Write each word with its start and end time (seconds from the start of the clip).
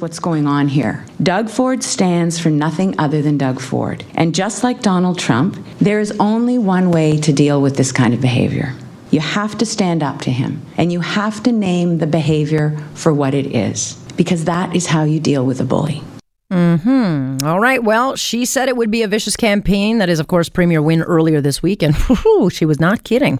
what's 0.00 0.18
going 0.18 0.46
on 0.46 0.68
here. 0.68 1.04
Doug 1.22 1.48
Ford 1.48 1.82
stands 1.82 2.38
for 2.38 2.50
nothing 2.50 2.98
other 2.98 3.22
than 3.22 3.38
Doug 3.38 3.60
Ford. 3.60 4.04
And 4.14 4.34
just 4.34 4.64
like 4.64 4.82
Donald 4.82 5.18
Trump, 5.18 5.58
there 5.80 6.00
is 6.00 6.12
only 6.20 6.58
one 6.58 6.90
way 6.90 7.20
to 7.20 7.32
deal 7.32 7.60
with 7.60 7.76
this 7.76 7.92
kind 7.92 8.14
of 8.14 8.20
behavior. 8.20 8.74
You 9.10 9.20
have 9.20 9.58
to 9.58 9.66
stand 9.66 10.02
up 10.02 10.20
to 10.22 10.30
him 10.30 10.62
and 10.76 10.92
you 10.92 11.00
have 11.00 11.42
to 11.42 11.52
name 11.52 11.98
the 11.98 12.06
behavior 12.06 12.78
for 12.94 13.12
what 13.12 13.34
it 13.34 13.54
is 13.54 13.94
because 14.16 14.44
that 14.44 14.74
is 14.74 14.86
how 14.86 15.04
you 15.04 15.20
deal 15.20 15.44
with 15.44 15.60
a 15.60 15.64
bully. 15.64 16.02
Hmm. 16.50 17.36
All 17.44 17.60
right. 17.60 17.82
Well, 17.82 18.16
she 18.16 18.44
said 18.44 18.68
it 18.68 18.76
would 18.76 18.90
be 18.90 19.02
a 19.02 19.08
vicious 19.08 19.36
campaign. 19.36 19.98
That 19.98 20.08
is, 20.08 20.18
of 20.18 20.28
course, 20.28 20.48
Premier 20.48 20.82
Wynne 20.82 21.02
earlier 21.02 21.40
this 21.40 21.62
week, 21.62 21.82
and 21.82 21.94
whew, 22.08 22.50
she 22.50 22.64
was 22.64 22.80
not 22.80 23.04
kidding. 23.04 23.38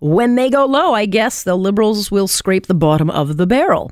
When 0.00 0.36
they 0.36 0.48
go 0.48 0.64
low, 0.64 0.94
I 0.94 1.06
guess 1.06 1.42
the 1.42 1.56
Liberals 1.56 2.10
will 2.10 2.28
scrape 2.28 2.66
the 2.66 2.74
bottom 2.74 3.10
of 3.10 3.36
the 3.36 3.46
barrel. 3.46 3.90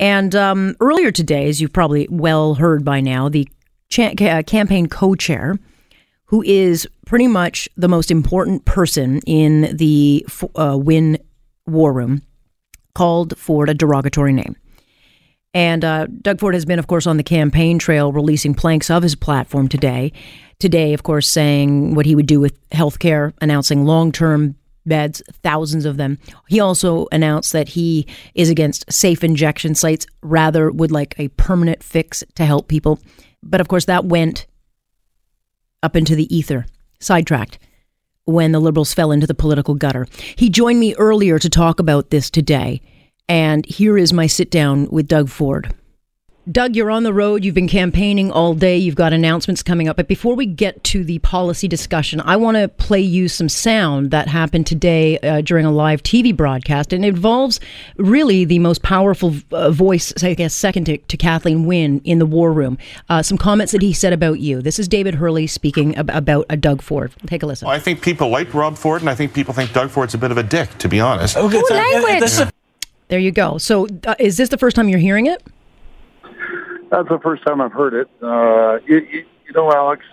And 0.00 0.34
um, 0.34 0.76
earlier 0.80 1.10
today, 1.10 1.48
as 1.48 1.60
you've 1.60 1.72
probably 1.72 2.06
well 2.10 2.54
heard 2.54 2.84
by 2.84 3.00
now, 3.00 3.28
the 3.28 3.48
cha- 3.88 4.14
ca- 4.16 4.42
campaign 4.42 4.86
co-chair, 4.86 5.58
who 6.26 6.42
is 6.42 6.86
pretty 7.06 7.26
much 7.26 7.68
the 7.76 7.88
most 7.88 8.10
important 8.10 8.64
person 8.64 9.20
in 9.26 9.76
the 9.76 10.26
uh, 10.56 10.76
Wynne 10.80 11.18
war 11.66 11.92
room, 11.92 12.22
called 12.94 13.36
Ford 13.38 13.68
a 13.68 13.74
derogatory 13.74 14.32
name. 14.32 14.56
And 15.54 15.84
uh, 15.84 16.06
Doug 16.06 16.38
Ford 16.40 16.54
has 16.54 16.66
been, 16.66 16.78
of 16.78 16.86
course, 16.86 17.06
on 17.06 17.16
the 17.16 17.22
campaign 17.22 17.78
trail 17.78 18.12
releasing 18.12 18.54
planks 18.54 18.90
of 18.90 19.02
his 19.02 19.14
platform 19.14 19.68
today. 19.68 20.12
Today, 20.58 20.92
of 20.92 21.02
course, 21.02 21.28
saying 21.28 21.94
what 21.94 22.06
he 22.06 22.14
would 22.14 22.26
do 22.26 22.38
with 22.38 22.58
health 22.70 22.98
care, 22.98 23.32
announcing 23.40 23.84
long 23.84 24.12
term 24.12 24.54
beds, 24.88 25.22
thousands 25.42 25.84
of 25.84 25.96
them. 25.96 26.18
He 26.48 26.60
also 26.60 27.06
announced 27.12 27.52
that 27.52 27.68
he 27.68 28.06
is 28.34 28.50
against 28.50 28.90
safe 28.92 29.22
injection 29.22 29.74
sites, 29.74 30.06
rather, 30.22 30.70
would 30.70 30.90
like 30.90 31.14
a 31.18 31.28
permanent 31.28 31.82
fix 31.82 32.24
to 32.34 32.44
help 32.44 32.68
people. 32.68 32.98
But 33.42 33.60
of 33.60 33.68
course, 33.68 33.84
that 33.84 34.06
went 34.06 34.46
up 35.82 35.94
into 35.94 36.16
the 36.16 36.34
ether, 36.34 36.66
sidetracked, 37.00 37.58
when 38.24 38.52
the 38.52 38.60
Liberals 38.60 38.92
fell 38.92 39.12
into 39.12 39.26
the 39.26 39.34
political 39.34 39.74
gutter. 39.74 40.06
He 40.36 40.50
joined 40.50 40.80
me 40.80 40.94
earlier 40.96 41.38
to 41.38 41.48
talk 41.48 41.80
about 41.80 42.10
this 42.10 42.30
today. 42.30 42.82
And 43.28 43.64
here 43.66 43.96
is 43.96 44.12
my 44.12 44.26
sit 44.26 44.50
down 44.50 44.88
with 44.90 45.06
Doug 45.06 45.28
Ford. 45.28 45.74
Doug, 46.50 46.76
you're 46.76 46.90
on 46.90 47.02
the 47.02 47.12
road. 47.12 47.44
You've 47.44 47.54
been 47.54 47.68
campaigning 47.68 48.30
all 48.30 48.54
day. 48.54 48.78
You've 48.78 48.94
got 48.94 49.12
announcements 49.12 49.62
coming 49.62 49.86
up. 49.86 49.96
But 49.96 50.08
before 50.08 50.34
we 50.34 50.46
get 50.46 50.82
to 50.84 51.04
the 51.04 51.18
policy 51.18 51.68
discussion, 51.68 52.22
I 52.22 52.36
want 52.36 52.56
to 52.56 52.68
play 52.68 53.00
you 53.00 53.28
some 53.28 53.50
sound 53.50 54.12
that 54.12 54.28
happened 54.28 54.66
today 54.66 55.18
uh, 55.18 55.42
during 55.42 55.66
a 55.66 55.70
live 55.70 56.02
TV 56.02 56.34
broadcast. 56.34 56.94
And 56.94 57.04
it 57.04 57.08
involves 57.08 57.60
really 57.98 58.46
the 58.46 58.60
most 58.60 58.82
powerful 58.82 59.34
uh, 59.52 59.70
voice, 59.70 60.12
I 60.22 60.32
guess, 60.32 60.54
second 60.54 60.84
to, 60.84 60.96
to, 60.96 61.16
Kathleen 61.18 61.66
Wynne 61.66 62.00
in 62.04 62.18
the 62.18 62.26
war 62.26 62.50
room. 62.50 62.78
Uh, 63.10 63.22
some 63.22 63.36
comments 63.36 63.72
that 63.72 63.82
he 63.82 63.92
said 63.92 64.14
about 64.14 64.40
you. 64.40 64.62
This 64.62 64.78
is 64.78 64.88
David 64.88 65.16
Herle 65.16 65.50
speaking 65.50 65.96
ab- 65.96 66.10
about 66.10 66.46
a 66.48 66.56
Doug 66.56 66.80
Ford. 66.80 67.12
Take 67.26 67.42
a 67.42 67.46
listen. 67.46 67.66
Well, 67.66 67.76
I 67.76 67.80
think 67.80 68.00
people 68.00 68.30
like 68.30 68.54
Rob 68.54 68.78
Ford, 68.78 69.02
and 69.02 69.10
I 69.10 69.14
think 69.14 69.34
people 69.34 69.52
think 69.52 69.74
Doug 69.74 69.90
Ford's 69.90 70.14
a 70.14 70.18
bit 70.18 70.30
of 70.30 70.38
a 70.38 70.42
dick, 70.42 70.70
to 70.78 70.88
be 70.88 71.00
honest. 71.00 71.36
Okay, 71.36 71.60
so, 71.66 71.74
language. 71.74 72.52
There 73.08 73.18
you 73.18 73.32
go. 73.32 73.58
So, 73.58 73.86
uh, 74.06 74.14
is 74.18 74.36
this 74.36 74.48
the 74.48 74.58
first 74.58 74.76
time 74.76 74.88
you're 74.88 74.98
hearing 74.98 75.26
it? 75.26 75.42
That's 76.90 77.08
the 77.08 77.18
first 77.18 77.44
time 77.44 77.60
I've 77.60 77.72
heard 77.72 77.94
it. 77.94 78.08
Uh, 78.22 78.78
you, 78.86 79.06
you, 79.10 79.26
you 79.46 79.52
know, 79.54 79.70
Alex, 79.70 80.04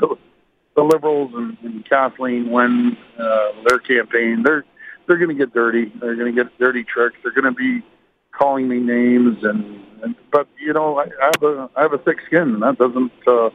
the, 0.00 0.16
the 0.76 0.82
Liberals 0.82 1.32
and, 1.34 1.56
and 1.62 1.88
Kathleen, 1.88 2.50
when 2.50 2.96
uh, 3.18 3.52
their 3.66 3.78
campaign, 3.78 4.42
they're 4.44 4.64
they're 5.06 5.16
going 5.16 5.30
to 5.30 5.34
get 5.34 5.54
dirty. 5.54 5.90
They're 6.00 6.16
going 6.16 6.34
to 6.34 6.44
get 6.44 6.56
dirty 6.58 6.84
tricks. 6.84 7.16
They're 7.22 7.32
going 7.32 7.52
to 7.52 7.52
be 7.52 7.84
calling 8.30 8.68
me 8.68 8.78
names, 8.78 9.42
and, 9.42 9.82
and 10.02 10.14
but 10.30 10.46
you 10.60 10.72
know, 10.72 10.98
I, 10.98 11.04
I 11.04 11.30
have 11.34 11.42
a 11.42 11.70
I 11.76 11.82
have 11.82 11.92
a 11.94 11.98
thick 11.98 12.18
skin, 12.26 12.54
and 12.54 12.62
that 12.62 12.78
doesn't 12.78 13.12
uh, 13.26 13.50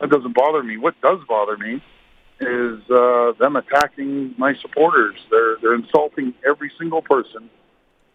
that 0.00 0.10
doesn't 0.10 0.34
bother 0.34 0.62
me. 0.62 0.78
What 0.78 1.00
does 1.02 1.18
bother 1.28 1.56
me 1.56 1.82
is 2.40 2.90
uh, 2.90 3.32
them 3.38 3.56
attacking 3.56 4.34
my 4.38 4.54
supporters. 4.54 5.16
They're 5.30 5.56
they're 5.60 5.74
insulting 5.74 6.34
every 6.46 6.72
single 6.78 7.02
person 7.02 7.50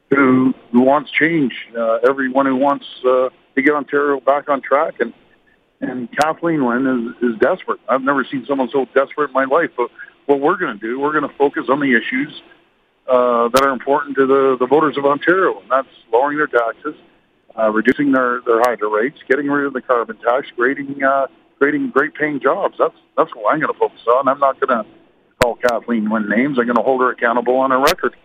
who 0.10 0.54
who 0.72 0.82
wants 0.82 1.12
change, 1.12 1.54
uh, 1.78 2.00
everyone 2.08 2.48
who 2.48 2.56
wants 2.56 2.86
uh, 3.06 3.30
to 3.56 3.62
get 3.62 3.74
Ontario 3.74 4.20
back 4.20 4.50
on 4.50 4.62
track, 4.62 4.96
and 5.00 5.14
and 5.82 6.10
Kathleen 6.18 6.66
Wynne 6.66 7.16
is, 7.22 7.34
is 7.34 7.40
desperate. 7.40 7.80
I've 7.90 8.02
never 8.02 8.24
seen 8.24 8.46
someone 8.46 8.70
so 8.72 8.86
desperate 8.94 9.30
in 9.30 9.34
my 9.34 9.46
life. 9.46 9.72
But 9.76 9.92
what 10.26 10.40
we're 10.40 10.56
going 10.56 10.80
to 10.80 10.80
do, 10.80 11.00
we're 11.00 11.12
going 11.12 11.30
to 11.30 11.38
focus 11.38 11.66
on 11.70 11.82
the 11.82 11.94
issues 11.94 12.42
uh, 13.08 13.50
that 13.50 13.64
are 13.66 13.72
important 13.72 14.16
to 14.16 14.26
the, 14.26 14.56
the 14.60 14.66
voters 14.66 14.98
of 14.98 15.06
Ontario, 15.06 15.60
and 15.60 15.70
that's 15.70 15.88
lowering 16.12 16.38
their 16.38 16.48
taxes, 16.48 16.96
uh, 17.58 17.70
reducing 17.70 18.12
their 18.12 18.42
their 18.46 18.62
hydro 18.62 18.90
rates, 18.90 19.20
getting 19.28 19.48
rid 19.48 19.66
of 19.66 19.74
the 19.74 19.82
carbon 19.82 20.18
tax, 20.18 20.48
creating 20.56 21.04
uh, 21.04 21.28
creating 21.60 21.90
great 21.90 22.14
paying 22.14 22.40
jobs. 22.40 22.76
That's 22.80 22.96
that's 23.18 23.34
what 23.36 23.54
I'm 23.54 23.60
going 23.60 23.74
to 23.74 23.80
focus 23.80 24.02
on. 24.08 24.28
I'm 24.28 24.40
not 24.40 24.60
going 24.60 24.84
to 24.84 24.90
call 25.42 25.56
Kathleen 25.56 26.10
Wynne 26.10 26.30
names. 26.30 26.58
I'm 26.58 26.66
going 26.66 26.78
to 26.78 26.82
hold 26.82 27.02
her 27.02 27.12
accountable 27.12 27.58
on 27.58 27.72
her 27.72 27.80
record. 27.80 28.16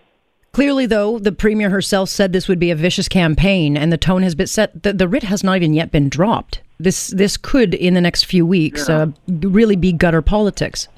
Clearly, 0.53 0.87
though, 0.87 1.19
the 1.19 1.33
premier 1.33 1.71
herself 1.71 2.09
said 2.09 2.33
this 2.33 2.49
would 2.49 2.59
be 2.59 2.71
a 2.71 2.75
vicious 2.77 3.09
campaign, 3.09 3.77
and 3.77 3.93
the 3.93 3.99
tone 3.99 4.23
has 4.23 4.35
been 4.35 4.47
set. 4.47 4.83
The, 4.83 4.93
the 4.93 5.07
writ 5.07 5.23
has 5.23 5.45
not 5.45 5.57
even 5.57 5.75
yet 5.75 5.91
been 5.91 6.09
dropped. 6.09 6.63
This 6.81 7.09
this 7.09 7.37
could, 7.37 7.75
in 7.75 7.95
the 7.95 8.01
next 8.01 8.25
few 8.25 8.47
weeks, 8.47 8.89
yeah. 8.89 9.03
uh, 9.03 9.07
really 9.29 9.77
be 9.77 9.93
gutter 9.93 10.23
politics. 10.23 10.89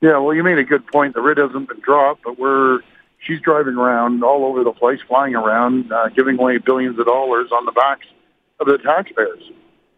Yeah, 0.00 0.18
well, 0.18 0.34
you 0.34 0.42
made 0.42 0.58
a 0.58 0.64
good 0.64 0.86
point. 0.88 1.14
The 1.14 1.20
writ 1.20 1.38
hasn't 1.38 1.68
been 1.68 1.80
dropped, 1.80 2.24
but 2.24 2.38
we're 2.38 2.80
she's 3.26 3.40
driving 3.40 3.74
around 3.74 4.24
all 4.24 4.44
over 4.44 4.64
the 4.64 4.72
place, 4.72 4.98
flying 5.06 5.34
around, 5.34 5.92
uh, 5.92 6.08
giving 6.08 6.38
away 6.38 6.58
billions 6.58 6.98
of 6.98 7.06
dollars 7.06 7.50
on 7.52 7.64
the 7.64 7.72
backs 7.72 8.06
of 8.60 8.66
the 8.66 8.78
taxpayers. 8.78 9.42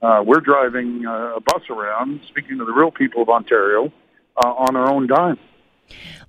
Uh, 0.02 0.22
we're 0.24 0.40
driving 0.40 1.06
uh, 1.06 1.36
a 1.36 1.40
bus 1.40 1.62
around, 1.70 2.20
speaking 2.28 2.58
to 2.58 2.64
the 2.64 2.72
real 2.72 2.90
people 2.90 3.22
of 3.22 3.28
Ontario 3.28 3.90
uh, 4.36 4.48
on 4.48 4.76
our 4.76 4.90
own 4.90 5.06
dime. 5.06 5.38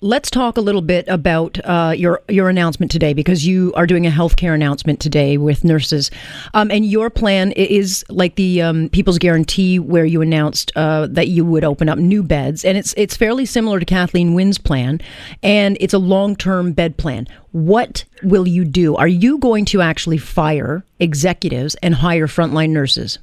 Let's 0.02 0.30
talk 0.30 0.58
a 0.58 0.62
little 0.62 0.82
bit 0.82 1.08
about 1.08 1.58
uh, 1.64 1.94
your 1.96 2.22
your 2.28 2.50
announcement 2.50 2.92
today 2.92 3.14
because 3.14 3.48
you 3.48 3.74
are 3.76 3.88
doing 3.88 4.06
a 4.06 4.10
healthcare 4.10 4.54
announcement 4.54 5.00
today 5.00 5.38
with 5.38 5.64
nurses, 5.64 6.12
um, 6.54 6.70
and 6.70 6.86
your 6.86 7.10
plan 7.10 7.54
is 7.54 8.04
like 8.10 8.36
the 8.36 8.62
um, 8.62 8.90
People's 8.90 9.18
Guarantee, 9.18 9.80
where 9.80 10.06
you 10.06 10.22
announced 10.22 10.72
uh, 10.76 11.08
that 11.08 11.30
you 11.30 11.46
would 11.46 11.64
open 11.64 11.88
up 11.90 11.98
new 11.98 12.22
beds, 12.22 12.66
and 12.66 12.78
it's 12.78 12.94
it's 12.98 13.16
fairly 13.16 13.46
similar 13.46 13.80
to 13.80 13.86
Kathleen 13.86 14.36
Wynne's 14.36 14.58
plan, 14.58 15.00
and 15.42 15.78
it's 15.80 15.94
a 15.94 16.00
long 16.00 16.36
term 16.36 16.74
bed 16.74 16.98
plan. 16.98 17.28
What 17.52 18.04
will 18.22 18.48
you 18.48 18.66
do? 18.66 18.96
Are 18.98 19.08
you 19.08 19.38
going 19.38 19.66
to 19.66 19.82
actually 19.82 20.18
fire 20.18 20.84
executives 21.00 21.76
and 21.82 21.96
hire 21.96 22.28
frontline 22.28 22.72
nurses? 22.72 23.18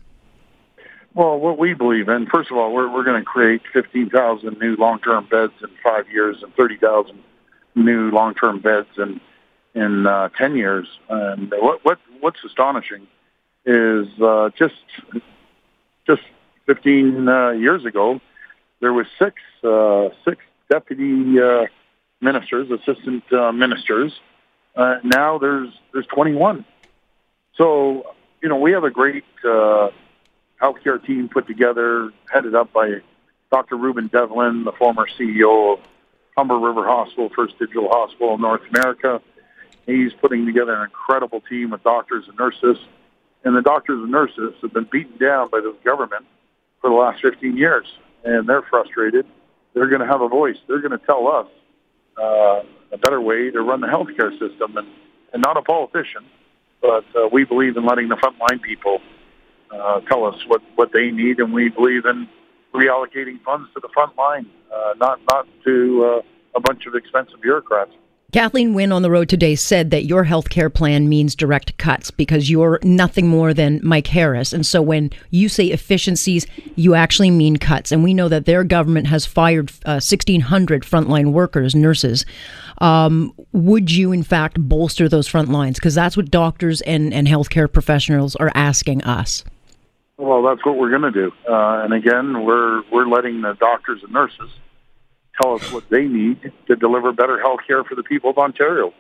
Well, 1.15 1.39
what 1.39 1.59
we 1.59 1.75
believe 1.75 2.09
in, 2.09 2.27
first 2.27 2.51
of 2.51 2.57
all, 2.57 2.73
we're, 2.73 2.91
we're 2.91 3.05
going 3.05 3.21
to 3.21 3.25
create 3.25 3.63
15,000 3.73 4.59
new 4.59 4.77
long-term 4.77 5.27
beds 5.31 5.53
in 5.63 5.69
five 5.83 6.11
years 6.11 6.43
and 6.43 6.55
30,000 6.55 7.19
new 7.75 8.11
long-term 8.11 8.61
beds 8.61 8.89
in 8.97 9.21
in 9.75 10.07
uh, 10.07 10.29
10 10.37 10.57
years. 10.57 10.87
And 11.09 11.51
what, 11.51 11.85
what 11.85 11.99
what's 12.21 12.45
astonishing 12.45 13.07
is 13.65 14.07
uh, 14.21 14.51
just 14.57 14.75
just 16.07 16.23
15 16.67 17.29
uh, 17.29 17.51
years 17.51 17.85
ago, 17.85 18.21
there 18.81 18.93
was 18.93 19.07
six 19.19 19.41
uh, 19.65 20.11
six 20.25 20.45
deputy 20.71 21.41
uh, 21.41 21.67
ministers, 22.21 22.71
assistant 22.71 23.31
uh, 23.33 23.53
ministers. 23.53 24.13
Now 24.77 25.39
there's 25.39 25.71
there's 25.93 26.07
21. 26.07 26.65
So 27.57 28.15
you 28.43 28.49
know 28.49 28.57
we 28.57 28.73
have 28.73 28.85
a 28.85 28.91
great 28.91 29.25
uh, 29.45 29.89
healthcare 30.63 31.05
team 31.05 31.29
put 31.29 31.47
together, 31.47 32.13
headed 32.33 32.55
up 32.55 32.73
by 32.73 33.01
Dr. 33.51 33.77
Rueben 33.77 34.11
Devlin, 34.11 34.65
the 34.65 34.73
former 34.73 35.07
CEO 35.19 35.75
of 35.75 35.81
Humber 36.37 36.59
River 36.59 36.87
Hospital, 36.87 37.31
First 37.35 37.59
Digital 37.59 37.89
Hospital 37.91 38.35
in 38.35 38.41
North 38.41 38.63
America. 38.71 39.21
He's 39.87 40.13
putting 40.15 40.47
together 40.47 40.75
an 40.75 40.85
incredible 40.85 41.41
team 41.43 41.73
of 41.73 41.83
doctors 41.83 42.25
and 42.29 42.39
nurses. 42.39 42.79
And 43.45 43.57
the 43.57 43.61
doctors 43.61 44.01
and 44.01 44.11
nurses 44.11 44.55
have 44.63 44.73
been 44.73 44.89
beaten 44.91 45.19
down 45.19 45.51
by 45.51 45.61
this 45.61 45.75
government 45.85 46.25
for 46.81 46.89
the 46.89 46.97
last 46.97 47.21
15 47.21 47.57
years. 47.57 47.87
And 48.25 48.49
they're 48.49 48.63
frustrated. 48.63 49.27
They're 49.75 49.89
going 49.89 50.01
to 50.01 50.07
have 50.07 50.21
a 50.21 50.29
voice. 50.29 50.57
They're 50.69 50.81
going 50.81 50.99
to 50.99 51.05
tell 51.05 51.27
us 51.27 51.49
uh, 52.17 52.63
a 52.93 52.99
better 52.99 53.21
way 53.21 53.51
to 53.51 53.61
run 53.61 53.81
the 53.81 53.89
healthcare 53.89 54.31
system. 54.39 54.77
And, 54.77 54.87
and 55.33 55.43
not 55.43 55.57
a 55.57 55.63
politician, 55.63 56.25
but 56.81 57.05
uh, 57.17 57.29
we 57.33 57.45
believe 57.45 57.77
in 57.77 57.85
letting 57.85 58.09
the 58.09 58.17
frontline 58.17 58.63
people 58.63 59.01
uh, 59.73 60.01
tell 60.01 60.25
us 60.25 60.37
what, 60.47 60.63
what 60.77 60.91
they 60.93 61.11
need, 61.11 61.39
and 61.39 61.53
we 61.53 61.69
believe 61.69 62.05
in 62.05 62.29
reallocating 62.75 63.43
funds 63.43 63.69
to 63.75 63.81
the 63.81 63.89
front 63.93 64.17
line, 64.17 64.47
uh, 64.75 64.95
not 64.97 65.21
not 65.31 65.47
to 65.65 66.05
uh, 66.05 66.57
a 66.57 66.61
bunch 66.61 66.87
of 66.87 66.95
expensive 66.95 67.41
bureaucrats. 67.41 67.93
Kathleen 68.33 68.73
Wynne 68.73 68.93
on 68.93 69.03
the 69.03 69.11
road 69.11 69.29
today 69.29 69.55
said 69.55 69.91
that 69.91 70.07
your 70.07 70.25
health 70.25 70.49
care 70.49 70.71
plan 70.71 71.07
means 71.07 71.35
direct 71.35 71.77
cuts 71.77 72.11
because 72.11 72.49
you're 72.49 72.79
nothing 72.83 73.29
more 73.29 73.53
than 73.53 73.79
Mike 73.83 74.07
Harris. 74.07 74.55
And 74.55 74.65
so 74.65 74.81
when 74.81 75.11
you 75.29 75.51
say 75.51 75.67
efficiencies, 75.67 76.47
you 76.75 76.95
actually 76.95 77.31
mean 77.31 77.59
cuts. 77.59 77.93
And 77.93 78.03
we 78.03 78.15
know 78.15 78.31
that 78.31 78.47
their 78.47 78.65
government 78.65 79.07
has 79.09 79.27
fired 79.27 79.71
uh, 79.85 80.01
1,600 80.01 80.83
frontline 80.83 81.33
workers, 81.33 81.75
nurses. 81.75 82.25
Um, 82.79 83.35
would 83.53 83.91
you, 83.91 84.13
in 84.13 84.23
fact, 84.23 84.59
bolster 84.59 85.11
those 85.11 85.29
front 85.29 85.51
lines? 85.51 85.79
Because 85.79 85.95
that's 85.95 86.17
what 86.17 86.31
doctors 86.31 86.81
and, 86.81 87.13
and 87.13 87.29
healthcare 87.29 87.71
professionals 87.71 88.35
are 88.37 88.51
asking 88.55 89.03
us. 89.05 89.45
Well, 90.19 90.43
that's 90.43 90.65
what 90.65 90.77
we're 90.77 90.91
going 90.91 91.11
to 91.11 91.11
do. 91.11 91.33
Uh, 91.49 91.83
and 91.85 91.95
again, 91.95 92.45
we're, 92.45 92.83
we're 92.91 93.07
letting 93.07 93.41
the 93.41 93.55
doctors 93.55 94.03
and 94.03 94.13
nurses 94.13 94.51
tell 95.41 95.55
us 95.55 95.73
what 95.73 95.89
they 95.89 96.05
need 96.05 96.53
to 96.67 96.77
deliver 96.77 97.13
better 97.13 97.41
health 97.41 97.61
care 97.67 97.83
for 97.85 97.95
the 97.95 98.03
people 98.03 98.31
of 98.31 98.39
Ontario. 98.39 98.93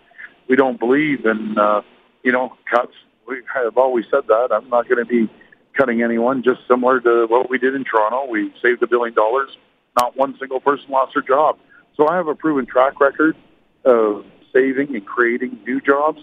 We 0.48 0.56
don't 0.56 0.78
believe 0.78 1.26
in, 1.26 1.56
uh, 1.58 1.82
you 2.22 2.32
know, 2.32 2.56
cuts. 2.70 2.94
We 3.28 3.42
have 3.54 3.76
always 3.76 4.06
said 4.10 4.26
that. 4.28 4.48
I'm 4.52 4.68
not 4.68 4.88
going 4.88 4.98
to 4.98 5.04
be 5.04 5.30
cutting 5.76 6.02
anyone, 6.02 6.42
just 6.42 6.60
similar 6.68 7.00
to 7.00 7.26
what 7.28 7.48
we 7.50 7.58
did 7.58 7.74
in 7.74 7.84
Toronto. 7.84 8.26
We 8.30 8.52
saved 8.62 8.82
a 8.82 8.86
billion 8.86 9.14
dollars. 9.14 9.50
Not 10.00 10.16
one 10.16 10.36
single 10.38 10.60
person 10.60 10.90
lost 10.90 11.14
their 11.14 11.22
job. 11.22 11.58
So 11.96 12.08
I 12.08 12.16
have 12.16 12.26
a 12.26 12.34
proven 12.34 12.66
track 12.66 13.00
record 13.00 13.36
of 13.84 14.24
saving 14.52 14.94
and 14.96 15.04
creating 15.06 15.58
new 15.66 15.80
jobs. 15.80 16.20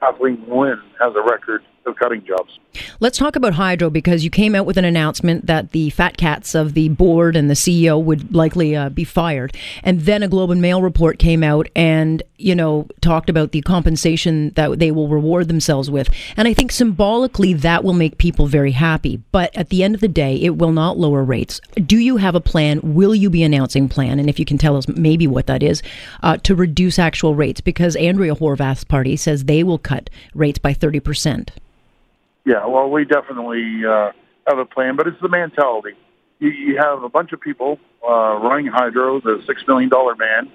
Kathleen 0.00 0.44
Wynne 0.46 0.82
has 1.00 1.14
a 1.14 1.22
record 1.22 1.62
of 1.86 1.96
cutting 1.96 2.24
jobs. 2.24 2.58
Let's 3.00 3.18
talk 3.18 3.36
about 3.36 3.54
hydro 3.54 3.90
because 3.90 4.24
you 4.24 4.30
came 4.30 4.54
out 4.54 4.66
with 4.66 4.76
an 4.76 4.84
announcement 4.84 5.46
that 5.46 5.72
the 5.72 5.90
fat 5.90 6.16
cats 6.16 6.54
of 6.54 6.74
the 6.74 6.88
board 6.90 7.34
and 7.34 7.50
the 7.50 7.54
CEO 7.54 8.02
would 8.02 8.34
likely 8.34 8.76
uh, 8.76 8.88
be 8.90 9.04
fired. 9.04 9.56
And 9.82 10.02
then 10.02 10.22
a 10.22 10.28
Globe 10.28 10.50
and 10.50 10.62
Mail 10.62 10.82
report 10.82 11.18
came 11.18 11.42
out 11.42 11.68
and, 11.74 12.22
you 12.36 12.54
know, 12.54 12.86
talked 13.00 13.28
about 13.28 13.52
the 13.52 13.62
compensation 13.62 14.50
that 14.50 14.78
they 14.78 14.90
will 14.90 15.08
reward 15.08 15.48
themselves 15.48 15.90
with. 15.90 16.08
And 16.36 16.46
I 16.46 16.54
think 16.54 16.70
symbolically 16.70 17.54
that 17.54 17.82
will 17.82 17.92
make 17.92 18.18
people 18.18 18.46
very 18.46 18.72
happy. 18.72 19.16
But 19.32 19.54
at 19.56 19.70
the 19.70 19.82
end 19.82 19.94
of 19.94 20.00
the 20.00 20.08
day, 20.08 20.36
it 20.36 20.56
will 20.56 20.72
not 20.72 20.98
lower 20.98 21.24
rates. 21.24 21.60
Do 21.74 21.98
you 21.98 22.18
have 22.18 22.34
a 22.34 22.40
plan? 22.40 22.80
Will 22.82 23.14
you 23.14 23.30
be 23.30 23.42
announcing 23.42 23.88
plan? 23.88 24.18
And 24.18 24.28
if 24.28 24.38
you 24.38 24.44
can 24.44 24.58
tell 24.58 24.76
us 24.76 24.86
maybe 24.86 25.26
what 25.26 25.46
that 25.46 25.62
is, 25.62 25.82
uh, 26.22 26.36
to 26.38 26.54
reduce 26.54 26.98
actual 26.98 27.34
rates 27.34 27.60
because 27.60 27.96
Andrea 27.96 28.34
Horwath's 28.34 28.84
party 28.84 29.16
says 29.16 29.44
they 29.44 29.64
will 29.64 29.78
cut 29.78 30.08
rates 30.34 30.58
by 30.58 30.72
30%. 30.72 31.48
Yeah, 32.50 32.66
well, 32.66 32.90
we 32.90 33.04
definitely 33.04 33.86
uh, 33.86 34.10
have 34.48 34.58
a 34.58 34.64
plan, 34.64 34.96
but 34.96 35.06
it's 35.06 35.20
the 35.22 35.28
mentality. 35.28 35.92
You, 36.40 36.48
you 36.48 36.76
have 36.78 37.04
a 37.04 37.08
bunch 37.08 37.30
of 37.32 37.40
people 37.40 37.78
uh, 38.02 38.40
running 38.42 38.66
Hydro, 38.66 39.20
the 39.20 39.40
six 39.46 39.62
million 39.68 39.88
dollar 39.88 40.16
man, 40.16 40.50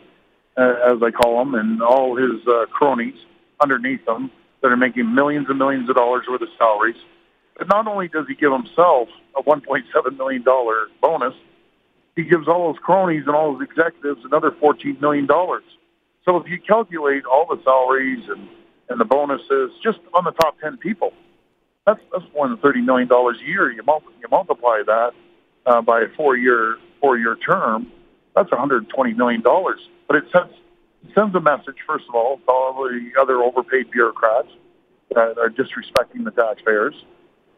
uh, 0.58 0.94
as 0.94 1.02
I 1.02 1.12
call 1.12 1.42
him, 1.42 1.56
and 1.56 1.82
all 1.82 2.18
his 2.18 2.46
uh, 2.46 2.66
cronies 2.66 3.16
underneath 3.62 4.04
them 4.06 4.30
that 4.62 4.74
are 4.74 4.76
making 4.76 5.16
millions 5.16 5.48
and 5.48 5.58
millions 5.58 5.90
of 5.90 5.96
dollars 5.96 6.26
worth 6.30 6.42
of 6.42 6.50
salaries. 6.58 6.98
But 7.58 7.70
not 7.70 7.88
only 7.88 8.10
does 8.10 8.26
he 8.28 8.36
give 8.36 8.52
himself 8.52 9.08
a 9.38 9.42
1.7 9.42 10.18
million 10.18 10.44
dollar 10.44 10.88
bonus, 11.02 11.34
he 12.18 12.24
gives 12.24 12.50
all 12.50 12.74
his 12.74 12.80
cronies 12.84 13.24
and 13.26 13.34
all 13.38 13.58
his 13.58 13.70
executives 13.70 14.20
another 14.26 14.52
14 14.60 14.98
million 15.00 15.28
dollars. 15.28 15.64
So 16.26 16.36
if 16.36 16.50
you 16.50 16.60
calculate 16.60 17.24
all 17.24 17.46
the 17.48 17.64
salaries 17.64 18.28
and 18.28 18.50
and 18.90 19.00
the 19.00 19.06
bonuses 19.06 19.72
just 19.82 20.00
on 20.14 20.26
the 20.26 20.32
top 20.32 20.60
10 20.60 20.76
people, 20.78 21.14
that's 21.86 22.00
that's 22.12 22.26
more 22.34 22.48
than 22.48 22.58
thirty 22.58 22.82
million 22.82 23.08
dollars 23.08 23.38
a 23.42 23.48
year. 23.48 23.72
You, 23.72 23.84
multi- 23.84 24.08
you 24.22 24.28
multiply 24.30 24.82
that 24.86 25.12
uh, 25.66 25.82
by 25.82 26.02
a 26.02 26.08
four 26.16 26.36
year 26.38 26.78
four 27.00 27.18
year 27.18 27.36
term, 27.36 27.92
that's 28.36 28.52
one 28.52 28.60
hundred 28.60 28.90
twenty 28.90 29.14
million 29.14 29.42
dollars. 29.42 29.80
But 30.08 30.18
it 30.18 30.24
sends 30.32 30.54
it 31.04 31.14
sends 31.14 31.36
a 31.36 31.42
message 31.42 31.78
first 31.88 32.06
of 32.10 32.16
all 32.16 32.38
to 32.38 32.52
all 32.52 32.74
the 32.84 33.12
other 33.20 33.42
overpaid 33.42 33.92
bureaucrats 33.92 34.50
that 35.12 35.38
are 35.38 35.50
disrespecting 35.50 36.24
the 36.24 36.32
taxpayers, 36.32 36.96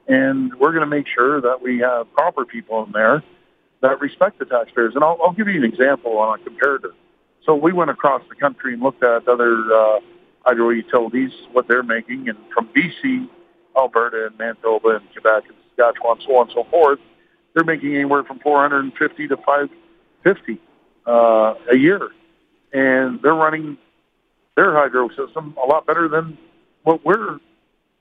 and 0.07 0.53
we're 0.56 0.71
going 0.71 0.81
to 0.81 0.95
make 0.95 1.07
sure 1.07 1.41
that 1.41 1.62
we 1.62 1.79
have 1.79 2.12
proper 2.13 2.45
people 2.45 2.83
in 2.83 2.91
there 2.91 3.24
that 3.81 4.01
respect 4.01 4.39
the 4.39 4.45
taxpayers. 4.45 4.95
And 4.95 5.03
I'll, 5.03 5.18
I'll 5.24 5.33
give 5.33 5.47
you 5.47 5.56
an 5.56 5.63
example 5.63 6.18
on 6.18 6.39
a 6.39 6.50
comparator. 6.50 6.94
So 7.45 7.56
we 7.56 7.71
went 7.71 7.89
across 7.91 8.21
the 8.27 8.35
country 8.35 8.74
and 8.74 8.81
looked 8.81 9.03
at 9.03 9.27
other 9.27 9.56
uh, 9.74 10.00
hydro 10.45 10.69
utilities, 10.71 11.31
what 11.51 11.68
they're 11.68 11.83
making, 11.83 12.27
and 12.27 12.38
from 12.53 12.68
BC 12.69 13.29
Alberta 13.77 14.27
and 14.27 14.38
Manitoba 14.38 14.97
and 14.97 15.12
Quebec 15.12 15.44
and 15.47 15.57
Saskatchewan, 15.75 16.19
so 16.25 16.35
on 16.38 16.47
and 16.47 16.53
so 16.53 16.63
forth, 16.69 17.00
they're 17.53 17.63
making 17.63 17.95
anywhere 17.95 18.24
from 18.24 18.39
450 18.39 19.27
to 19.27 19.38
550 19.38 20.62
uh, 21.06 21.53
a 21.71 21.77
year, 21.77 22.09
and 22.74 23.21
they're 23.21 23.33
running 23.33 23.77
their 24.56 24.74
hydro 24.74 25.09
system 25.09 25.56
a 25.63 25.65
lot 25.68 25.85
better 25.85 26.07
than 26.07 26.38
what 26.83 27.03
we're 27.06 27.39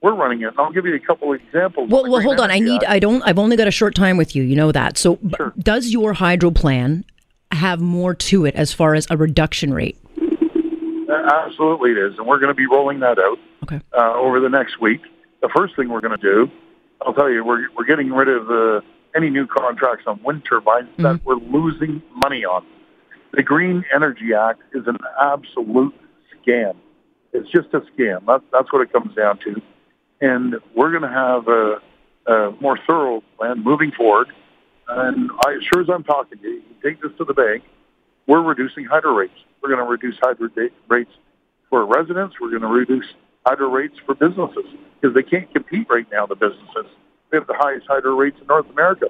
we're 0.03 0.15
running 0.15 0.43
it. 0.43 0.49
And 0.49 0.59
I'll 0.59 0.73
give 0.73 0.87
you 0.87 0.95
a 0.95 1.01
couple 1.01 1.33
of 1.33 1.41
examples. 1.41 1.91
Well, 1.91 2.09
well, 2.09 2.21
hold 2.21 2.39
on. 2.39 2.51
I 2.51 2.59
need. 2.59 2.85
I 2.85 2.99
don't. 2.99 3.23
I've 3.23 3.39
only 3.39 3.57
got 3.57 3.67
a 3.67 3.73
short 3.73 3.95
time 3.95 4.17
with 4.17 4.37
you. 4.37 4.43
You 4.43 4.57
know 4.57 4.73
that. 4.73 4.99
So, 4.99 5.19
sure. 5.37 5.55
does 5.59 5.89
your 5.89 6.13
hydro 6.13 6.51
plan 6.51 7.05
have 7.53 7.81
more 7.81 8.15
to 8.15 8.45
it 8.45 8.55
as 8.55 8.73
far 8.73 8.95
as 8.95 9.07
a 9.11 9.17
reduction 9.17 9.73
rate? 9.73 9.97
Absolutely, 11.09 11.93
it 11.93 11.99
is, 11.99 12.19
and 12.19 12.27
we're 12.27 12.39
going 12.39 12.51
to 12.51 12.55
be 12.55 12.67
rolling 12.67 13.01
that 13.01 13.19
out 13.19 13.39
okay. 13.63 13.81
uh, 13.97 14.15
over 14.15 14.39
the 14.39 14.49
next 14.49 14.81
week 14.81 15.03
the 15.43 15.51
first 15.55 15.77
thing 15.77 15.89
we're 15.89 16.01
going 16.01 16.19
to 16.19 16.23
do, 16.23 16.51
I'll 17.01 17.15
tell 17.15 17.31
you, 17.31 17.45
we're, 17.45 17.67
we're 17.77 17.85
getting 17.85 18.11
rid 18.11 18.29
of 18.29 18.51
uh, 18.51 18.81
any 19.15 19.31
new 19.31 19.47
contracts 19.47 20.05
on 20.07 20.23
wind 20.23 20.45
turbines 20.49 20.89
mm-hmm. 20.91 21.03
that 21.03 21.25
we're 21.25 21.37
losing 21.37 22.03
money 22.15 22.45
on. 22.45 22.65
The 23.33 23.43
Green 23.43 23.85
Energy 23.95 24.33
Act 24.35 24.63
is 24.73 24.87
an 24.87 24.99
absolute 25.21 25.95
scam. 26.35 26.77
It's 27.33 27.51
just 27.51 27.69
a 27.75 27.81
scam. 27.81 28.25
That's, 28.27 28.45
that's 28.53 28.73
what 28.73 28.83
it 28.83 28.93
comes 28.93 29.15
down 29.15 29.39
to. 29.41 29.61
And 30.21 30.57
we're 30.75 30.91
going 30.91 31.03
to 31.03 31.09
have 31.09 31.49
a, 31.49 32.33
a 32.33 32.51
more 32.61 32.79
thorough 32.87 33.23
plan 33.37 33.63
moving 33.63 33.93
forward. 33.93 34.29
And 34.89 35.31
I, 35.47 35.55
as 35.55 35.63
sure 35.65 35.83
as 35.83 35.89
I'm 35.93 36.05
talking 36.05 36.39
to 36.39 36.45
you, 36.45 36.55
you 36.55 36.63
take 36.83 37.03
this 37.03 37.13
to 37.19 37.25
the 37.25 37.35
bank, 37.35 37.65
we're 38.27 38.43
reducing 38.43 38.85
hydro 38.85 39.13
rates. 39.13 39.35
We're 39.63 39.69
going 39.69 39.85
to 39.85 39.91
reduce 39.91 40.17
hydro 40.21 40.49
rates 40.89 41.13
for 41.69 41.85
residents. 41.85 42.37
We're 42.41 42.51
going 42.51 42.63
to 42.63 42.69
reduce 42.69 43.07
hydro 43.47 43.71
rates 43.71 43.95
for 44.05 44.15
businesses 44.15 44.65
because 45.01 45.15
they 45.15 45.23
can't 45.23 45.51
compete 45.53 45.87
right 45.89 46.07
now, 46.11 46.27
the 46.27 46.35
businesses. 46.35 46.87
They 47.31 47.39
have 47.39 47.47
the 47.47 47.57
highest 47.57 47.87
hydro 47.89 48.17
rates 48.17 48.37
in 48.41 48.47
North 48.47 48.69
America. 48.71 49.07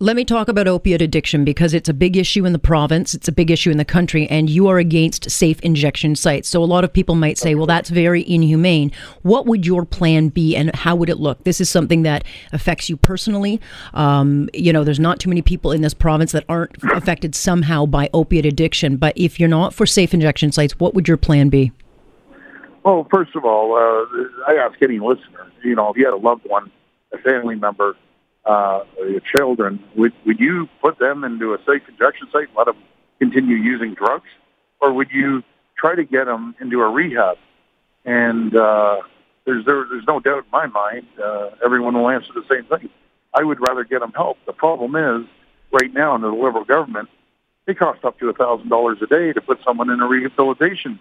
Let 0.00 0.14
me 0.14 0.24
talk 0.24 0.48
about 0.48 0.68
opiate 0.68 1.02
addiction 1.02 1.44
because 1.44 1.74
it's 1.74 1.88
a 1.88 1.94
big 1.94 2.16
issue 2.16 2.44
in 2.46 2.52
the 2.52 2.60
province, 2.60 3.14
it's 3.14 3.26
a 3.26 3.32
big 3.32 3.50
issue 3.50 3.72
in 3.72 3.78
the 3.78 3.84
country, 3.84 4.28
and 4.28 4.48
you 4.48 4.68
are 4.68 4.78
against 4.78 5.28
safe 5.28 5.58
injection 5.62 6.14
sites. 6.14 6.48
So 6.48 6.62
a 6.62 6.66
lot 6.66 6.84
of 6.84 6.92
people 6.92 7.16
might 7.16 7.36
say, 7.36 7.56
well, 7.56 7.66
that's 7.66 7.90
very 7.90 8.22
inhumane. 8.30 8.92
What 9.22 9.46
would 9.46 9.66
your 9.66 9.84
plan 9.84 10.28
be 10.28 10.54
and 10.54 10.72
how 10.72 10.94
would 10.94 11.08
it 11.08 11.18
look? 11.18 11.42
This 11.42 11.60
is 11.60 11.68
something 11.68 12.02
that 12.04 12.22
affects 12.52 12.88
you 12.88 12.96
personally. 12.96 13.60
Um, 13.92 14.48
you 14.54 14.72
know, 14.72 14.84
there's 14.84 15.00
not 15.00 15.18
too 15.18 15.30
many 15.30 15.42
people 15.42 15.72
in 15.72 15.82
this 15.82 15.94
province 15.94 16.30
that 16.30 16.44
aren't 16.48 16.76
affected 16.92 17.34
somehow 17.34 17.84
by 17.84 18.08
opiate 18.14 18.46
addiction. 18.46 18.98
But 18.98 19.14
if 19.16 19.40
you're 19.40 19.48
not 19.48 19.74
for 19.74 19.84
safe 19.84 20.14
injection 20.14 20.52
sites, 20.52 20.78
what 20.78 20.94
would 20.94 21.08
your 21.08 21.16
plan 21.16 21.48
be? 21.48 21.72
Well, 22.88 23.06
first 23.10 23.36
of 23.36 23.44
all, 23.44 23.74
uh, 23.76 24.50
I 24.50 24.54
ask 24.54 24.80
any 24.80 24.98
listener, 24.98 25.52
you 25.62 25.74
know, 25.74 25.90
if 25.90 25.98
you 25.98 26.06
had 26.06 26.14
a 26.14 26.16
loved 26.16 26.46
one, 26.46 26.70
a 27.12 27.18
family 27.18 27.54
member, 27.54 27.98
uh, 28.46 28.84
your 28.96 29.20
children, 29.20 29.84
would, 29.94 30.14
would 30.24 30.40
you 30.40 30.70
put 30.80 30.98
them 30.98 31.22
into 31.22 31.52
a 31.52 31.58
safe 31.66 31.82
injection 31.86 32.28
site 32.32 32.48
and 32.48 32.56
let 32.56 32.64
them 32.64 32.78
continue 33.18 33.56
using 33.56 33.92
drugs? 33.92 34.30
Or 34.80 34.90
would 34.94 35.10
you 35.10 35.42
try 35.76 35.96
to 35.96 36.04
get 36.04 36.24
them 36.24 36.54
into 36.62 36.80
a 36.80 36.88
rehab? 36.88 37.36
And 38.06 38.56
uh, 38.56 39.02
there's, 39.44 39.66
there, 39.66 39.84
there's 39.90 40.06
no 40.08 40.18
doubt 40.20 40.44
in 40.44 40.50
my 40.50 40.66
mind, 40.68 41.08
uh, 41.22 41.50
everyone 41.62 41.92
will 41.92 42.08
answer 42.08 42.32
the 42.34 42.46
same 42.48 42.64
thing. 42.64 42.88
I 43.34 43.42
would 43.44 43.60
rather 43.60 43.84
get 43.84 44.00
them 44.00 44.12
help. 44.12 44.38
The 44.46 44.54
problem 44.54 44.96
is, 44.96 45.28
right 45.78 45.92
now 45.92 46.14
under 46.14 46.28
the 46.28 46.36
Liberal 46.36 46.64
government, 46.64 47.10
it 47.66 47.78
costs 47.78 48.02
up 48.02 48.18
to 48.20 48.32
$1,000 48.32 49.02
a 49.02 49.06
day 49.06 49.34
to 49.34 49.42
put 49.42 49.58
someone 49.62 49.90
in 49.90 50.00
a 50.00 50.08
rehabilitation 50.08 50.98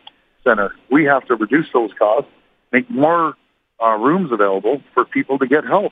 center. 0.47 0.73
We 0.89 1.05
have 1.05 1.25
to 1.27 1.35
reduce 1.35 1.67
those 1.73 1.91
costs, 1.97 2.29
make 2.71 2.89
more 2.89 3.35
uh, 3.83 3.97
rooms 3.97 4.31
available 4.31 4.81
for 4.93 5.05
people 5.05 5.37
to 5.39 5.47
get 5.47 5.65
help. 5.65 5.91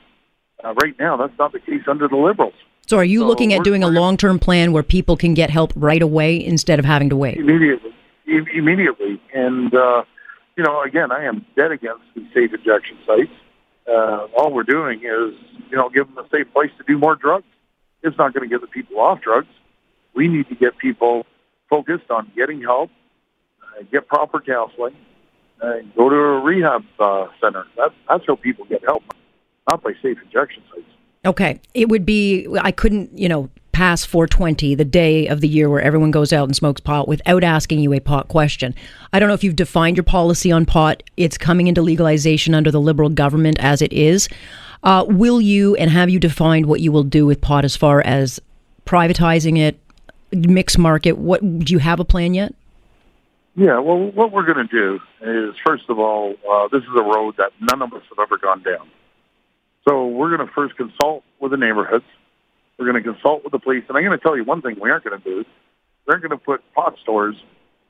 Uh, 0.64 0.74
right 0.82 0.98
now, 0.98 1.16
that's 1.16 1.36
not 1.38 1.52
the 1.52 1.60
case 1.60 1.82
under 1.86 2.08
the 2.08 2.16
Liberals. 2.16 2.54
So, 2.86 2.96
are 2.96 3.04
you 3.04 3.20
so 3.20 3.26
looking 3.26 3.52
at 3.52 3.64
doing 3.64 3.82
a 3.82 3.88
long 3.88 4.16
term 4.16 4.38
plan 4.38 4.72
where 4.72 4.82
people 4.82 5.16
can 5.16 5.34
get 5.34 5.50
help 5.50 5.72
right 5.76 6.00
away 6.00 6.44
instead 6.44 6.78
of 6.78 6.84
having 6.84 7.10
to 7.10 7.16
wait? 7.16 7.36
Immediately. 7.36 7.94
I- 8.28 8.46
immediately. 8.54 9.20
And, 9.34 9.74
uh, 9.74 10.04
you 10.56 10.64
know, 10.64 10.82
again, 10.82 11.12
I 11.12 11.24
am 11.24 11.44
dead 11.54 11.72
against 11.72 12.02
these 12.14 12.26
safe 12.32 12.54
injection 12.54 12.96
sites. 13.06 13.32
Uh, 13.86 14.26
all 14.36 14.52
we're 14.52 14.64
doing 14.64 15.00
is, 15.00 15.34
you 15.70 15.76
know, 15.76 15.88
give 15.90 16.06
them 16.12 16.24
a 16.24 16.28
safe 16.30 16.52
place 16.52 16.70
to 16.78 16.84
do 16.84 16.98
more 16.98 17.14
drugs. 17.14 17.46
It's 18.02 18.16
not 18.18 18.32
going 18.34 18.48
to 18.48 18.52
get 18.52 18.60
the 18.60 18.66
people 18.66 19.00
off 19.00 19.20
drugs. 19.20 19.48
We 20.14 20.28
need 20.28 20.48
to 20.48 20.54
get 20.54 20.78
people 20.78 21.26
focused 21.68 22.10
on 22.10 22.30
getting 22.34 22.62
help 22.62 22.90
get 23.84 24.06
proper 24.08 24.40
counseling, 24.40 24.96
and 25.60 25.94
go 25.94 26.08
to 26.08 26.16
a 26.16 26.40
rehab 26.40 26.84
uh, 26.98 27.26
center. 27.40 27.64
That's 27.76 27.94
that's 28.08 28.24
how 28.26 28.36
people 28.36 28.64
get 28.66 28.82
help, 28.84 29.02
not 29.70 29.82
by 29.82 29.92
safe 30.02 30.18
injection 30.24 30.62
sites. 30.74 30.86
Okay, 31.24 31.60
it 31.74 31.88
would 31.88 32.06
be. 32.06 32.46
I 32.60 32.70
couldn't, 32.70 33.16
you 33.18 33.28
know, 33.28 33.50
pass 33.76 34.06
420, 34.06 34.74
the 34.74 34.86
day 34.86 35.26
of 35.26 35.42
the 35.42 35.48
year 35.48 35.68
where 35.68 35.82
everyone 35.82 36.10
goes 36.10 36.32
out 36.32 36.44
and 36.44 36.56
smokes 36.56 36.80
pot, 36.80 37.08
without 37.08 37.44
asking 37.44 37.80
you 37.80 37.92
a 37.92 38.00
pot 38.00 38.28
question. 38.28 38.74
I 39.12 39.18
don't 39.18 39.28
know 39.28 39.34
if 39.34 39.44
you've 39.44 39.54
defined 39.54 39.98
your 39.98 40.04
policy 40.04 40.50
on 40.50 40.64
pot. 40.64 41.02
It's 41.18 41.36
coming 41.36 41.66
into 41.66 41.82
legalization 41.82 42.54
under 42.54 42.70
the 42.70 42.80
Liberal 42.80 43.10
government 43.10 43.58
as 43.58 43.82
it 43.82 43.92
is. 43.92 44.30
Uh, 44.82 45.04
will 45.06 45.42
you 45.42 45.74
and 45.76 45.90
have 45.90 46.08
you 46.08 46.18
defined 46.18 46.66
what 46.66 46.80
you 46.80 46.90
will 46.90 47.02
do 47.02 47.26
with 47.26 47.42
pot 47.42 47.66
as 47.66 47.76
far 47.76 48.00
as 48.00 48.40
privatizing 48.86 49.58
it, 49.58 49.78
mixed 50.32 50.78
market? 50.78 51.18
What 51.18 51.40
do 51.58 51.72
you 51.72 51.78
have 51.78 52.00
a 52.00 52.04
plan 52.04 52.32
yet? 52.32 52.54
Yeah, 53.56 53.78
well, 53.78 53.96
what 53.96 54.32
we're 54.32 54.44
going 54.44 54.68
to 54.68 54.70
do 54.70 55.00
is, 55.22 55.54
first 55.64 55.84
of 55.88 55.98
all, 55.98 56.34
uh, 56.48 56.68
this 56.68 56.82
is 56.82 56.90
a 56.94 57.02
road 57.02 57.36
that 57.38 57.52
none 57.58 57.80
of 57.80 57.90
us 57.94 58.02
have 58.10 58.18
ever 58.20 58.36
gone 58.36 58.62
down. 58.62 58.86
So 59.88 60.08
we're 60.08 60.36
going 60.36 60.46
to 60.46 60.52
first 60.52 60.76
consult 60.76 61.24
with 61.40 61.52
the 61.52 61.56
neighborhoods. 61.56 62.04
We're 62.78 62.84
going 62.84 63.02
to 63.02 63.12
consult 63.12 63.44
with 63.44 63.52
the 63.52 63.58
police. 63.58 63.84
And 63.88 63.96
I'm 63.96 64.04
going 64.04 64.16
to 64.16 64.22
tell 64.22 64.36
you 64.36 64.44
one 64.44 64.60
thing 64.60 64.76
we 64.78 64.90
aren't 64.90 65.04
going 65.04 65.18
to 65.18 65.24
do. 65.24 65.44
We 66.06 66.12
aren't 66.12 66.22
going 66.22 66.38
to 66.38 66.44
put 66.44 66.62
pot 66.74 66.96
stores 67.02 67.36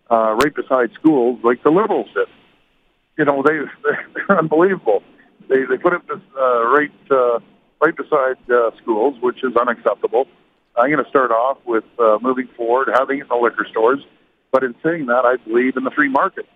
uh, 0.09 0.37
right 0.41 0.55
beside 0.55 0.93
schools 0.95 1.41
like 1.43 1.65
the 1.65 1.71
liberals 1.71 2.07
did. 2.15 2.29
You 3.19 3.25
know, 3.25 3.43
they, 3.43 3.59
they're 4.15 4.39
unbelievable. 4.39 5.03
They, 5.49 5.65
they 5.69 5.79
put 5.79 5.95
it 5.95 6.03
uh, 6.09 6.65
right, 6.69 6.93
uh, 7.11 7.41
right 7.83 7.97
beside 7.97 8.37
uh, 8.49 8.71
schools, 8.81 9.17
which 9.21 9.43
is 9.43 9.57
unacceptable. 9.57 10.29
I'm 10.77 10.93
going 10.93 11.03
to 11.03 11.11
start 11.11 11.33
off 11.33 11.59
with 11.67 11.85
uh, 11.99 12.19
moving 12.23 12.49
forward, 12.57 12.89
having 12.97 13.19
it 13.19 13.23
in 13.23 13.29
the 13.29 13.35
liquor 13.35 13.67
stores. 13.69 14.01
But 14.57 14.65
in 14.65 14.75
saying 14.83 15.05
that, 15.05 15.27
I 15.27 15.37
believe 15.37 15.77
in 15.77 15.85
the 15.85 15.91
free 15.91 16.09
market. 16.09 16.47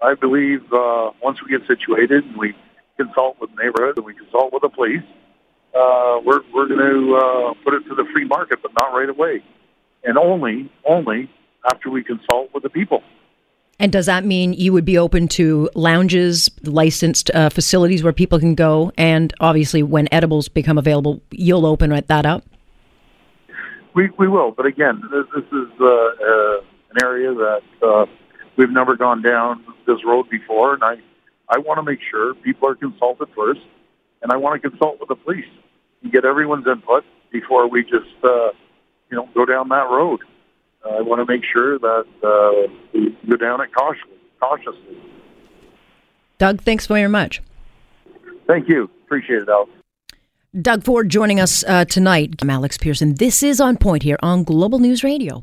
I 0.00 0.14
believe 0.14 0.62
uh, 0.72 1.10
once 1.22 1.42
we 1.42 1.50
get 1.50 1.68
situated 1.68 2.24
and 2.24 2.38
we 2.38 2.54
consult 2.96 3.38
with 3.38 3.50
the 3.50 3.62
neighborhood 3.62 3.98
and 3.98 4.06
we 4.06 4.14
consult 4.14 4.50
with 4.50 4.62
the 4.62 4.70
police, 4.70 5.02
uh, 5.74 6.20
we're 6.24 6.40
we're 6.54 6.66
going 6.66 6.80
to 6.80 7.14
uh, 7.14 7.54
put 7.62 7.74
it 7.74 7.86
to 7.86 7.94
the 7.94 8.06
free 8.14 8.24
market, 8.24 8.60
but 8.62 8.72
not 8.72 8.94
right 8.94 9.10
away, 9.10 9.44
and 10.04 10.16
only 10.16 10.72
only 10.88 11.28
after 11.70 11.90
we 11.90 12.02
consult 12.02 12.48
with 12.54 12.62
the 12.62 12.70
people. 12.70 13.02
And 13.78 13.92
does 13.92 14.06
that 14.06 14.24
mean 14.24 14.54
you 14.54 14.72
would 14.72 14.86
be 14.86 14.96
open 14.96 15.28
to 15.36 15.68
lounges, 15.74 16.48
licensed 16.62 17.30
uh, 17.34 17.50
facilities 17.50 18.02
where 18.02 18.14
people 18.14 18.38
can 18.38 18.54
go? 18.54 18.90
And 18.96 19.34
obviously, 19.38 19.82
when 19.82 20.08
edibles 20.10 20.48
become 20.48 20.78
available, 20.78 21.20
you'll 21.30 21.66
open 21.66 21.90
that 21.90 22.24
up. 22.24 22.42
We 23.94 24.08
we 24.18 24.28
will, 24.28 24.52
but 24.52 24.64
again, 24.64 25.02
this, 25.12 25.26
this 25.36 25.44
is 25.52 25.68
uh, 25.78 25.86
uh, 25.86 26.60
an 26.94 27.04
area 27.04 27.34
that 27.34 27.62
uh, 27.82 28.06
we've 28.56 28.70
never 28.70 28.96
gone 28.96 29.22
down 29.22 29.64
this 29.86 30.04
road 30.04 30.28
before, 30.30 30.74
and 30.74 30.82
I 30.82 30.96
I 31.48 31.58
want 31.58 31.78
to 31.78 31.82
make 31.82 32.00
sure 32.10 32.34
people 32.34 32.68
are 32.68 32.74
consulted 32.74 33.28
first, 33.36 33.60
and 34.22 34.32
I 34.32 34.36
want 34.36 34.60
to 34.60 34.70
consult 34.70 34.98
with 35.00 35.08
the 35.08 35.16
police 35.16 35.44
and 36.02 36.12
get 36.12 36.24
everyone's 36.24 36.66
input 36.66 37.04
before 37.30 37.68
we 37.68 37.82
just 37.82 38.24
uh, 38.24 38.50
you 39.10 39.16
know 39.16 39.28
go 39.34 39.44
down 39.44 39.68
that 39.68 39.88
road. 39.90 40.20
Uh, 40.84 40.96
I 40.96 41.02
want 41.02 41.26
to 41.26 41.32
make 41.32 41.42
sure 41.44 41.78
that 41.78 42.06
uh, 42.22 42.72
we 42.92 43.16
go 43.28 43.36
down 43.36 43.60
it 43.60 43.70
cautiously. 43.74 44.18
cautiously. 44.40 44.98
Doug, 46.38 46.60
thanks 46.62 46.86
very 46.86 47.08
much. 47.08 47.42
Thank 48.46 48.68
you. 48.68 48.90
Appreciate 49.04 49.42
it, 49.42 49.48
Alex. 49.48 49.70
Doug 50.60 50.84
Ford 50.84 51.08
joining 51.08 51.40
us 51.40 51.64
uh, 51.64 51.84
tonight. 51.84 52.34
I'm 52.40 52.50
Alex 52.50 52.78
Pierson. 52.78 53.14
This 53.14 53.42
is 53.42 53.60
On 53.60 53.76
Point 53.76 54.02
here 54.04 54.18
on 54.22 54.44
Global 54.44 54.78
News 54.78 55.02
Radio. 55.02 55.42